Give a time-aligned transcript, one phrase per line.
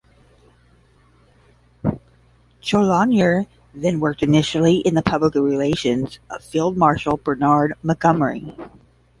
[2.59, 8.55] Chaloner then worked initially in the public relations of Field Marshal Bernard Montgomery.